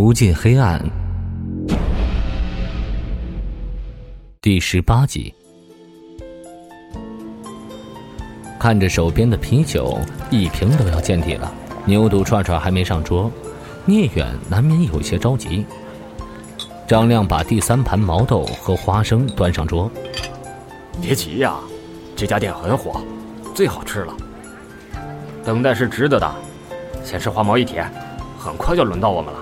[0.00, 0.80] 无尽黑暗，
[4.40, 5.34] 第十八集。
[8.60, 9.98] 看着手边的啤酒，
[10.30, 11.52] 一瓶都要见底了，
[11.84, 13.28] 牛肚串串还没上桌，
[13.86, 15.66] 聂远难免有些着急。
[16.86, 19.90] 张亮把第三盘毛豆和花生端上桌，
[21.02, 21.56] 别急呀，
[22.14, 23.02] 这家店很火，
[23.52, 24.14] 最好吃了。
[25.44, 26.34] 等待是值得的，
[27.02, 27.84] 先吃花毛一铁，
[28.38, 29.40] 很快就轮到我们了。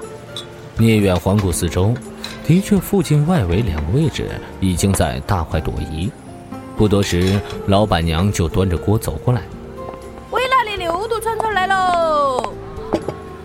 [0.79, 1.95] 聂远环顾四周，
[2.47, 4.29] 的确，附近外围两个位置
[4.61, 6.11] 已经在大快朵颐。
[6.77, 9.41] 不多时，老板娘就端着锅走过来
[10.31, 12.53] ：“微辣的牛肚串串来喽！”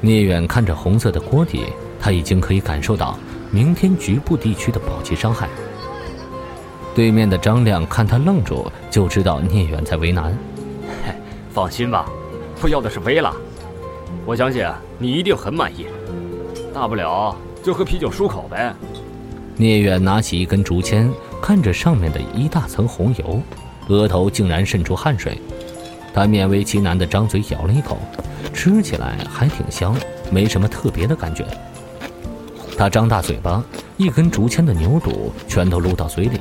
[0.02, 1.68] 聂远看着红色的锅底，
[2.02, 3.18] 他已经可以感受到
[3.50, 5.48] 明天局部地区的暴击伤害。
[6.94, 10.38] 对面的张亮看他愣住，就知道聂远在为难。
[11.06, 11.14] 嘿，
[11.54, 12.06] 放心吧，
[12.62, 13.34] 我要的是微辣，
[14.26, 14.68] 我相信
[14.98, 15.88] 你一定很满意。
[16.74, 18.74] 大不了就喝啤酒漱口呗。
[19.58, 23.42] 聂远拿起一根竹签，看着上面的一大层红油，
[23.90, 25.40] 额头竟然渗出汗水。
[26.14, 27.98] 他勉为其难地张嘴咬了一口，
[28.54, 29.96] 吃起来还挺香，
[30.32, 31.46] 没什么特别的感觉。
[32.78, 33.64] 他张大嘴巴，
[33.98, 36.40] 一根竹签的牛肚全都撸到嘴里。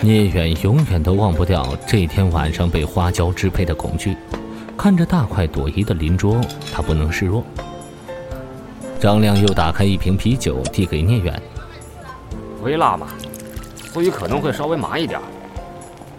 [0.00, 4.16] 聂远永远都忘不掉这天晚上被花椒支配的恐惧。
[4.76, 6.40] 看着大快朵颐的邻桌，
[6.72, 7.44] 他不能示弱。
[9.00, 11.40] 张亮又打开一瓶啤酒，递给聂远。
[12.62, 13.06] 微辣嘛，
[13.92, 15.20] 所以可能会稍微麻一点。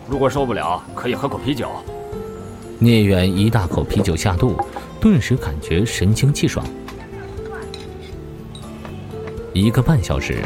[0.08, 1.70] 如果受不了，可以喝口啤酒。
[2.80, 4.56] 聂远一大口啤酒下肚，
[5.02, 6.66] 顿时感觉神清气爽。
[9.52, 10.46] 一个半小时，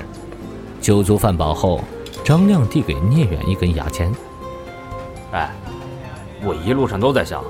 [0.82, 1.82] 酒足饭饱后，
[2.24, 4.12] 张亮递给聂远一根牙签。
[5.34, 5.52] 哎，
[6.44, 7.44] 我一路上都在想，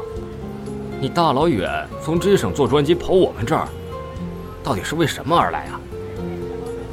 [0.99, 3.65] 你大老远从这省坐专机跑我们这儿。
[4.63, 5.79] 到底是为什么而来啊？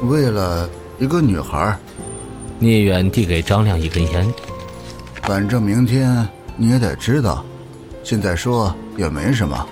[0.02, 0.68] 为了
[0.98, 1.76] 一个女孩。
[2.62, 4.30] 聂远递给张亮一根烟。
[5.22, 6.28] 反正明天
[6.58, 7.42] 你也得知道，
[8.04, 9.66] 现在说也没什么。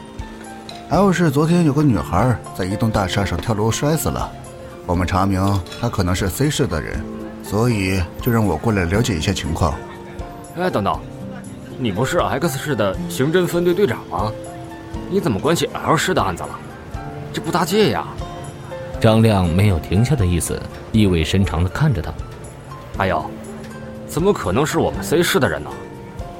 [0.89, 4.33] L 市昨天有个女孩在一栋大厦上跳楼摔死了，
[4.87, 5.39] 我们查明
[5.79, 7.05] 她可能是 C 市的人，
[7.43, 9.75] 所以就让我过来了解一下情况。
[10.57, 10.99] 哎，等等，
[11.77, 14.33] 你不是 X 市的刑侦分队队长吗？
[15.11, 16.59] 你怎么关起 L 市的案子了？
[17.33, 18.07] 这不搭界呀！
[19.01, 22.13] 张亮没有停下的意思，意味深长地看着他。
[22.97, 23.25] 哎呦，
[24.09, 25.71] 怎么可能是我们 C 市的人呢？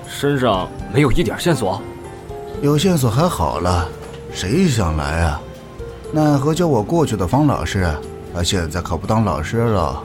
[0.09, 1.81] 身上没有一点线索。
[2.61, 3.87] 有线索还好了，
[4.33, 5.41] 谁想来啊？
[6.11, 7.87] 奈何叫我过去的方老师，
[8.35, 10.03] 他现在可不当老师了，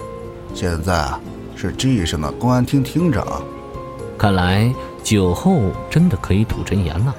[0.53, 1.09] 现在
[1.55, 3.25] 是 G 省的公安厅厅长。
[4.15, 7.15] 看来酒后真的可以吐真言了。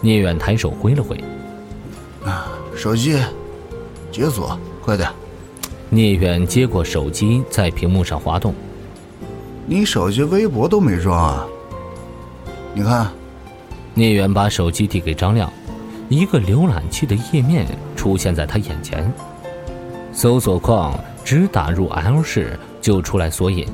[0.00, 1.22] 聂远抬手挥了挥。
[2.80, 2.82] 啊。
[2.82, 3.14] 手机，
[4.10, 5.10] 解锁，快点！
[5.90, 8.54] 聂远接过手机，在屏幕上滑动。
[9.66, 11.46] 你手机微博都没装啊？
[12.72, 13.08] 你看。
[13.92, 15.52] 聂远把手机递给张亮，
[16.08, 19.12] 一个浏览器的页面出现在他眼前。
[20.10, 23.66] 搜索框只打入 L 市就出来索引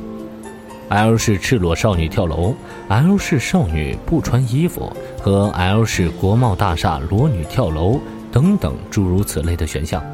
[0.89, 2.57] ：L 市赤裸少女跳楼
[2.89, 8.01] ，L 市少女不穿衣服和 L 市国贸大厦裸女跳楼。
[8.37, 10.05] 等等，诸如此类的选项。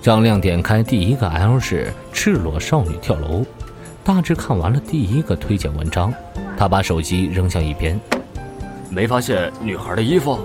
[0.00, 3.44] 张亮点开第一个 L 是赤裸少女跳楼，
[4.04, 6.14] 大致看完了第一个推荐文章，
[6.56, 7.98] 他把手机扔向一边。
[8.90, 10.38] 没发现女孩的衣服？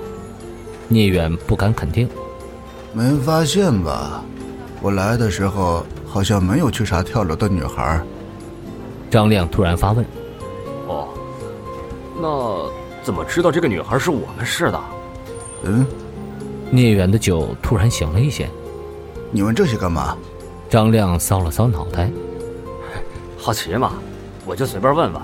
[0.87, 2.09] 聂远不敢肯定。
[2.93, 4.23] 没发现吧？
[4.81, 8.01] 我来的时候好像没有去查跳楼的女孩。
[9.07, 10.03] 张亮突然发问。
[10.87, 11.09] 哦，
[12.19, 14.81] 那怎么知道这个女孩是我们市的？
[15.65, 15.85] 嗯。
[16.73, 18.49] 聂远的酒突然醒了一些，
[19.29, 20.17] 你问这些干嘛？
[20.67, 22.09] 张亮搔了搔脑袋，
[23.37, 23.93] 好奇嘛，
[24.43, 25.21] 我就随便问问。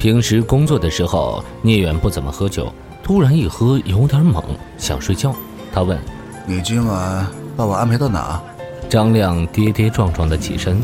[0.00, 2.72] 平时工作的时候，聂远不怎么喝酒，
[3.04, 4.42] 突然一喝有点猛，
[4.76, 5.32] 想睡觉。
[5.72, 5.96] 他问
[6.44, 7.24] ：“你今晚
[7.56, 8.42] 把我安排到哪？”
[8.90, 10.82] 张亮跌跌撞撞的起身：“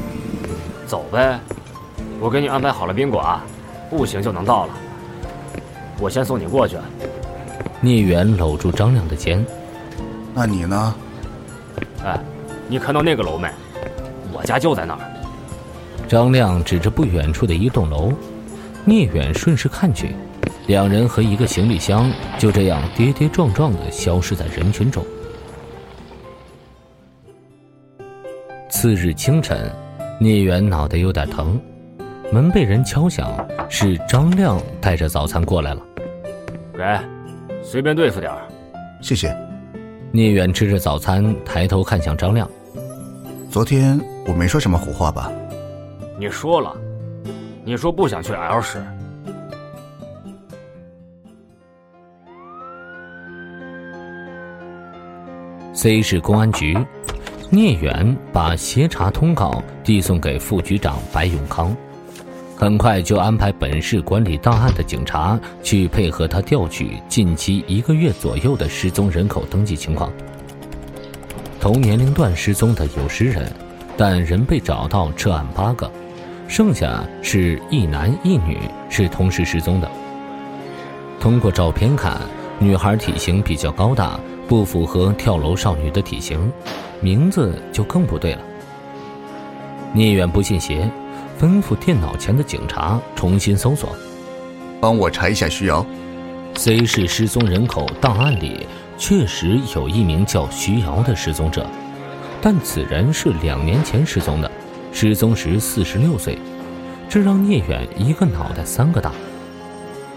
[0.86, 1.36] 走呗，
[2.20, 3.40] 我给你安排好了宾馆，
[3.90, 4.72] 步行就能到了。
[5.98, 6.76] 我先送你过去。”
[7.82, 9.44] 聂远搂住张亮的肩。
[10.34, 10.94] 那你呢？
[12.04, 12.18] 哎，
[12.68, 13.48] 你看到那个楼没？
[14.32, 15.00] 我家就在那儿。
[16.08, 18.12] 张亮指着不远处的一栋楼，
[18.84, 20.14] 聂远顺势看去，
[20.66, 25.04] 两人和一个行李箱就这样跌跌撞撞的消失在人群中。
[28.68, 29.70] 次日清晨，
[30.18, 31.60] 聂远脑袋有点疼，
[32.32, 35.82] 门被人敲响，是张亮带着早餐过来了。
[36.72, 37.00] 给，
[37.62, 38.32] 随便对付点
[39.02, 39.36] 谢谢。
[40.12, 42.48] 聂远吃着早餐，抬头看向张亮。
[43.48, 45.30] 昨天我没说什么胡话吧？
[46.18, 46.76] 你说了，
[47.64, 48.82] 你说不想去 L 市。
[55.72, 56.76] C 市公安局，
[57.48, 61.74] 聂远把协查通告递送给副局长白永康，
[62.60, 70.12] 很快就安排本市管理档案的警察去配合他调取近期一个月左右的失踪人口登记情况。
[71.58, 73.50] 同年龄段失踪的有十人，
[73.96, 75.90] 但人被找到涉案八个，
[76.48, 78.58] 剩下是一男一女
[78.90, 79.90] 是同时失踪的。
[81.18, 82.20] 通过照片看，
[82.58, 84.20] 女孩体型比较高大。
[84.46, 86.52] 不符合跳楼少女的体型，
[87.00, 88.40] 名字就更不对了。
[89.94, 90.90] 聂远不信邪，
[91.40, 93.96] 吩咐电脑前的警察重新搜索，
[94.78, 95.84] 帮我查一下徐瑶。
[96.54, 98.66] C 市失踪人口档案里
[98.98, 101.66] 确实有一名叫徐瑶的失踪者，
[102.42, 104.50] 但此人是两年前失踪的，
[104.92, 106.36] 失踪时四十六岁，
[107.08, 109.10] 这让聂远一个脑袋三个大。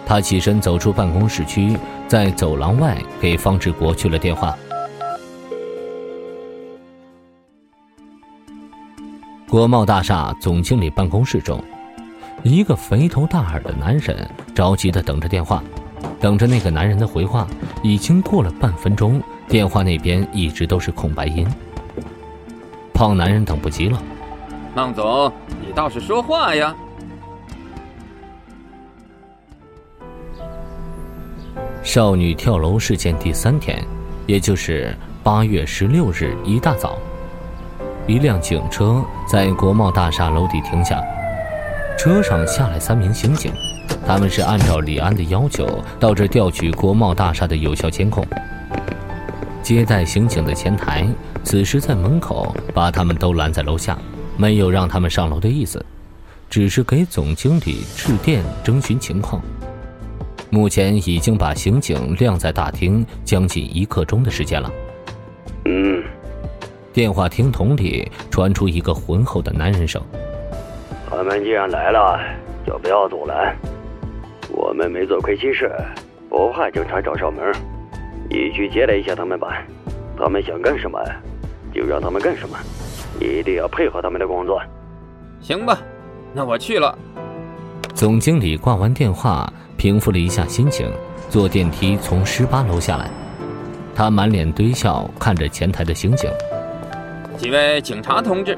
[0.05, 4.57] 他起身走出办公室区，在走廊外给方志国去了电话。
[9.53, 11.63] 国贸大厦总经理办公室中，
[12.41, 15.63] 一个肥头大耳的男人着急的等着电话，
[16.19, 17.45] 等着那个男人的回话。
[17.83, 21.47] 已经过了半分钟，电话那边一直都是空白音。
[22.95, 24.01] 胖男人等不及了
[24.73, 26.75] ：“孟总，你倒是说话呀！”
[31.83, 33.85] 少女跳楼事件第三天，
[34.25, 36.97] 也就是八月十六日一大早，
[38.05, 41.01] 一辆警车在国贸大厦楼底停下，
[41.97, 43.53] 车上下来三名刑警，
[44.05, 48.25] 他们是按照李安的要求到这调取国贸大厦的有效监控。
[49.61, 51.07] 接待刑警的前台
[51.45, 53.97] 此时在门口把他们都拦在楼下，
[54.35, 55.83] 没有让他们上楼的意思，
[56.49, 59.41] 只是给总经理致电征询情况。
[60.49, 64.69] 目前已经把刑警晾在大厅将近一刻钟的时间了。
[65.65, 66.02] 嗯，
[66.93, 69.99] 电话听筒里传出一个浑厚的男人声
[71.09, 72.19] ：“他们既然来了，
[72.67, 73.55] 就不要阻拦。
[74.51, 75.71] 我们没做亏心事，
[76.29, 77.51] 不怕警察找上门。
[78.29, 79.65] 你去接待一下他们吧。
[80.15, 80.99] 他们想干什么，
[81.73, 82.55] 就让他们干什么，
[83.19, 84.61] 一定要配合他们的工作。
[85.41, 85.79] 行吧，
[86.31, 86.95] 那我去了。”
[87.95, 89.51] 总经理挂完电话。
[89.75, 90.89] 平复了一下心情，
[91.29, 93.09] 坐电梯从十八楼下来。
[93.93, 96.31] 他满脸堆笑，看着前台的刑警
[97.37, 98.57] ：“几位警察同志，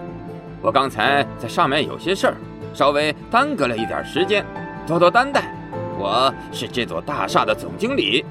[0.62, 2.36] 我刚才在上面有些事儿，
[2.74, 4.46] 稍微耽搁了一点时间，
[4.86, 5.52] 多多担待。
[5.98, 8.24] 我是这座大厦的总经理。”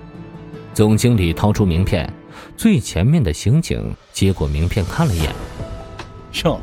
[0.75, 2.09] 总经理掏出名片，
[2.57, 5.33] 最前面的刑警接过名片看了一眼
[6.45, 6.61] ：“哟，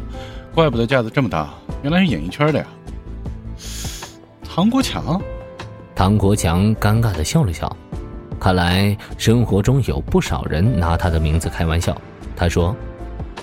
[0.53, 1.49] 怪不得架子这么大，
[1.81, 2.65] 原来是演艺圈的呀。”
[4.43, 5.19] 唐国强。
[5.95, 7.75] 唐国强尴尬的笑了笑，
[8.39, 11.95] 看来生活中有不少人拿他的名字开玩笑。
[12.35, 12.75] 他说：“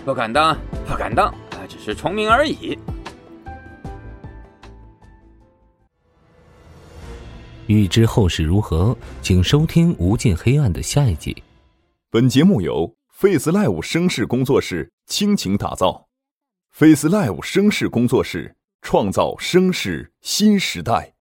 [0.09, 1.35] 不敢当，不敢当，
[1.69, 2.79] 只是重名而已。”
[7.67, 11.43] 欲知后事如何，请收听《无尽黑暗》的下一集。
[12.09, 16.09] 本节目由 Face Live 声势工作室倾情打造
[16.71, 21.18] ，Face Live 声势工作室创造声势新时代。